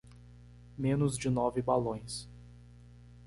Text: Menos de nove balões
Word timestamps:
Menos 0.79 1.15
de 1.15 1.29
nove 1.29 1.61
balões 1.61 2.27